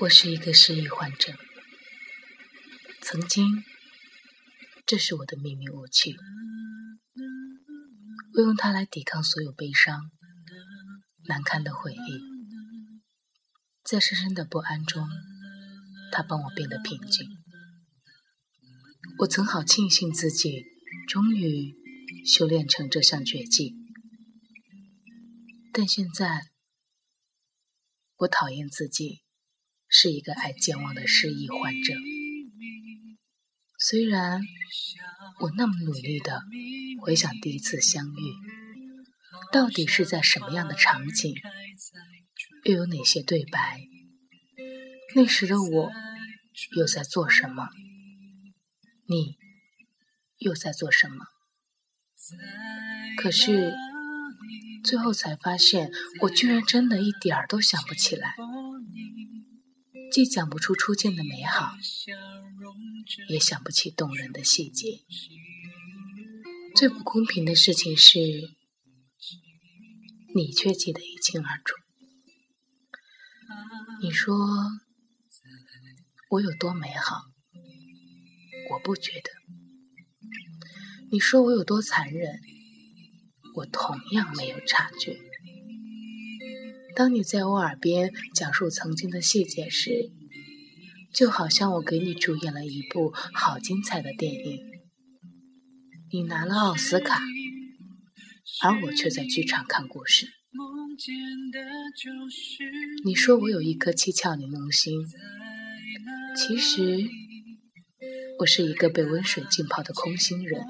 [0.00, 1.32] 我是一个失忆患者，
[3.00, 3.62] 曾经，
[4.84, 6.16] 这是我的秘密武器，
[8.34, 10.10] 我用它来抵抗所有悲伤、
[11.28, 12.20] 难堪的回忆，
[13.84, 15.08] 在深深的不安中，
[16.10, 17.28] 它帮我变得平静。
[19.20, 20.64] 我曾好庆幸自己
[21.06, 21.72] 终于
[22.26, 23.76] 修炼成这项绝技，
[25.72, 26.52] 但现在。
[28.18, 29.23] 我讨厌自己
[29.96, 31.94] 是一个爱健忘的失忆患者。
[33.78, 34.40] 虽然
[35.38, 36.42] 我那么努力的
[37.00, 38.32] 回想第一次相遇，
[39.52, 41.32] 到底是在什么样的场景，
[42.64, 43.82] 又有哪些对白？
[45.14, 45.92] 那时的我
[46.76, 47.68] 又在做什么？
[49.06, 49.36] 你
[50.38, 51.24] 又在做什么？
[53.16, 53.72] 可是。
[54.84, 58.34] 最后才发现，我居然真的一点儿都想不起来，
[60.10, 61.74] 既讲不出初见的美好，
[63.28, 65.00] 也想不起动人的细节。
[66.76, 68.18] 最不公平的事情是，
[70.34, 71.74] 你却记得一清二楚。
[74.02, 74.36] 你说
[76.30, 77.22] 我有多美好，
[78.70, 79.30] 我不觉得；
[81.10, 82.40] 你说我有多残忍。
[83.56, 85.23] 我同样没有察觉。
[86.94, 90.12] 当你在我耳边讲述曾经的细节时，
[91.12, 94.60] 就好像我给你主演了一部好精彩的电影。
[96.12, 97.20] 你拿了奥斯卡，
[98.62, 100.28] 而我却在剧场看故事。
[103.04, 104.92] 你说我有一颗七窍玲珑心，
[106.36, 107.04] 其实
[108.38, 110.64] 我是一个被温水浸泡的空心人。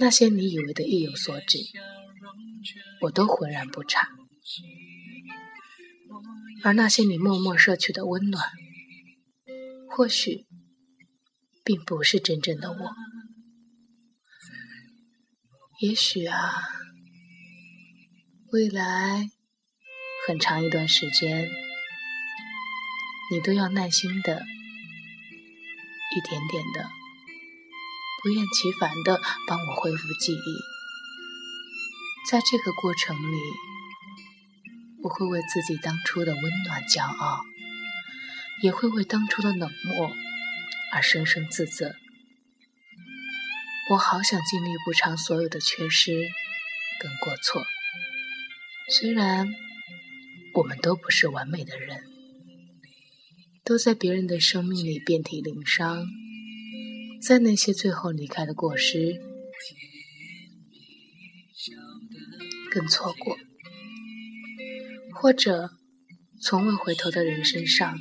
[0.00, 1.58] 那些你以为的意有所指，
[3.02, 4.06] 我都浑然不察；
[6.64, 8.44] 而那些你默默摄取的温暖，
[9.90, 10.46] 或许
[11.64, 12.94] 并不是真正的我。
[15.80, 16.62] 也许啊，
[18.52, 19.28] 未来
[20.26, 21.50] 很长一段时间，
[23.32, 24.44] 你都要耐心的，
[26.16, 26.88] 一点点的。
[28.22, 30.58] 不厌其烦地帮我恢复记忆，
[32.30, 33.36] 在这个过程里，
[35.02, 37.40] 我会为自己当初的温暖骄傲，
[38.62, 40.12] 也会为当初的冷漠
[40.92, 41.94] 而深深自责。
[43.90, 46.12] 我好想尽力补偿所有的缺失
[47.00, 47.62] 跟过错，
[48.88, 49.48] 虽然
[50.54, 52.04] 我们都不是完美的人，
[53.64, 56.06] 都在别人的生命里遍体鳞伤。
[57.20, 59.20] 在那些最后离开的过失，
[62.70, 63.36] 跟错过，
[65.22, 65.70] 或者
[66.42, 67.96] 从未回头的人身上，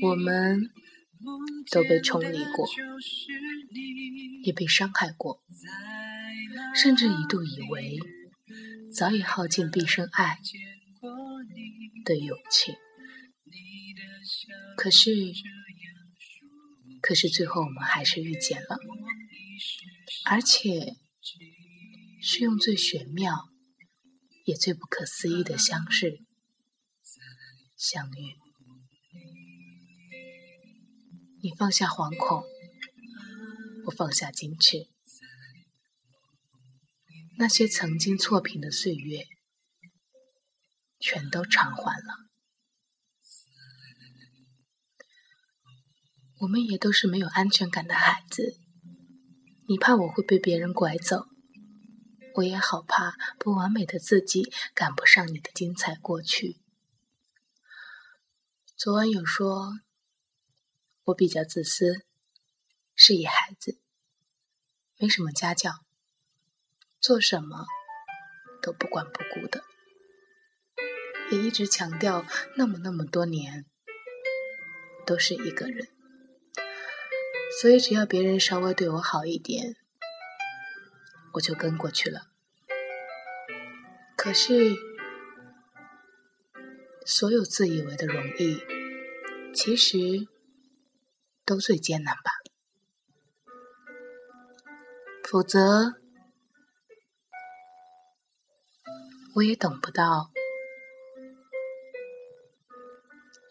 [0.00, 0.60] 我们
[1.72, 2.68] 都被宠溺过，
[4.44, 5.42] 也被伤害过，
[6.76, 7.98] 甚至一度以为
[8.94, 10.38] 早已耗尽毕生爱
[12.04, 12.72] 的勇气。
[14.76, 15.10] 可是。
[17.02, 18.76] 可是最后我们还是遇见了，
[20.26, 20.92] 而且
[22.20, 23.49] 是用最玄妙
[24.44, 26.18] 也最不可思议的相识
[27.76, 28.36] 相遇。
[31.42, 32.42] 你放下惶恐，
[33.86, 34.88] 我放下矜持，
[37.38, 39.24] 那些曾经错评的岁月，
[40.98, 42.14] 全都偿还了。
[46.40, 48.58] 我们也都是没有安全感的孩子，
[49.66, 51.26] 你怕我会被别人拐走，
[52.34, 56.60] 我也好怕不完美的自己赶不上你的精彩过去。
[58.76, 59.72] 昨晚有说，
[61.04, 62.04] 我比较自私，
[62.94, 63.78] 是野孩子，
[64.96, 65.84] 没什么家教，
[67.00, 67.66] 做什么
[68.62, 69.64] 都不管不顾的，
[71.30, 72.24] 也一直强调
[72.56, 73.66] 那么那么多年
[75.04, 75.88] 都是一个人。
[77.60, 79.76] 所以，只要别人稍微对我好一点，
[81.32, 82.28] 我就跟过去了。
[84.16, 84.76] 可是，
[87.06, 88.60] 所有自以为的容易，
[89.54, 89.96] 其实
[91.44, 92.30] 都最艰难吧？
[95.24, 95.94] 否则，
[99.36, 100.30] 我也等不到，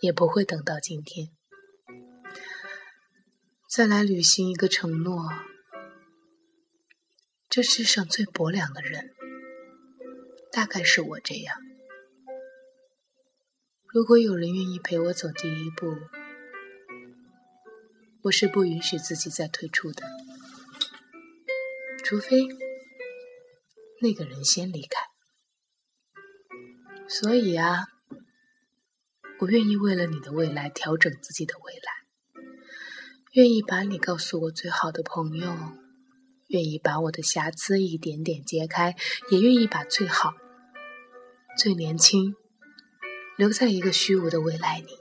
[0.00, 1.30] 也不会等到今天。
[3.70, 5.32] 再来履行一个承诺，
[7.58, 9.16] 这世上最薄凉的人，
[10.52, 11.56] 大概是我这样。
[13.88, 15.96] 如果有人愿意陪我走第一步，
[18.22, 20.04] 我是不允许自己再退出的，
[22.04, 22.46] 除非
[24.02, 25.00] 那个人先离开。
[27.08, 27.88] 所以啊，
[29.40, 31.90] 我愿意为了你的未来调整自己的未来，
[33.32, 35.72] 愿意把你告诉我最好的朋友，
[36.48, 38.94] 愿意把我的瑕疵一点点揭开，
[39.30, 40.34] 也愿意把最好、
[41.56, 42.34] 最年轻
[43.36, 44.98] 留在一个虚无的未来里。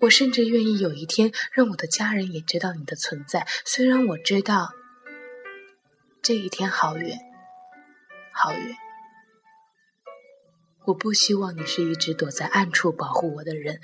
[0.00, 4.72] 我甚至愿意有一天让我的家人也知道你的存在，虽然我知道
[6.20, 7.18] 这一天好远，
[8.32, 8.76] 好远。
[10.86, 13.80] 我不希望你是一直躲在暗处保护我的人，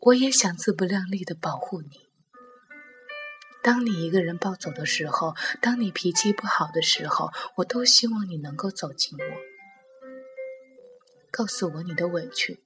[0.00, 2.07] 我也想自不量力的保护你。
[3.68, 9.24] 当你一个人暴走的时候，当你脾气不好的时候，我都希望你能够走近我，
[11.30, 12.60] 告诉我你的委屈、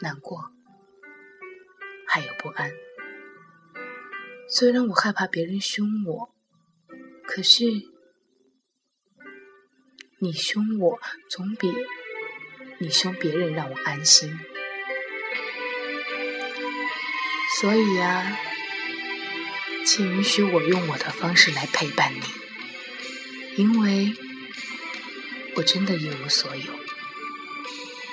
[0.00, 0.52] 难过，
[2.06, 2.70] 还有不安。
[4.48, 6.32] 虽然我害怕别人凶我，
[7.26, 7.64] 可是
[10.20, 11.74] 你凶我总比……
[12.78, 14.38] 你凶别人让我安心，
[17.58, 18.38] 所以啊，
[19.84, 22.22] 请允许我用我的方式来陪伴你，
[23.56, 24.14] 因为
[25.56, 26.72] 我真的一无所有，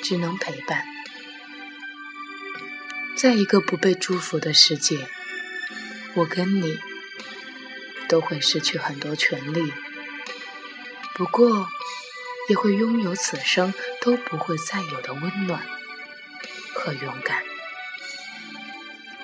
[0.03, 0.85] 只能陪伴。
[3.17, 5.07] 在一个不被祝福的世界，
[6.15, 6.77] 我跟你
[8.07, 9.73] 都会失去很多权利。
[11.15, 11.67] 不过。
[12.49, 15.63] 也会拥有此生都不会再有的温暖
[16.73, 17.43] 和勇敢。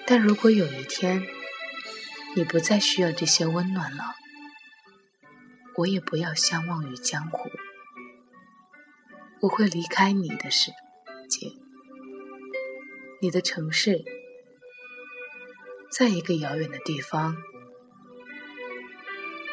[0.06, 1.28] 但如果有一天
[2.38, 4.14] 你不再需要这些温暖了，
[5.76, 7.50] 我也不要相忘于江湖。
[9.42, 10.70] 我会离开你的世
[11.28, 11.48] 界，
[13.24, 14.06] 你的城市，
[15.90, 17.36] 在一个遥远的地方，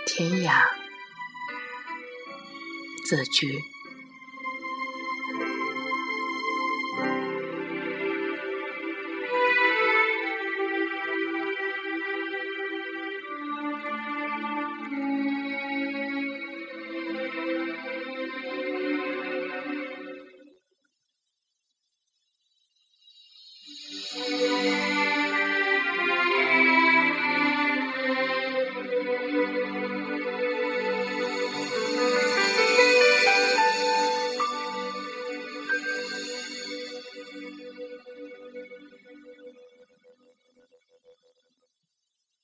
[0.04, 0.66] 天涯。
[3.06, 3.73] 自居。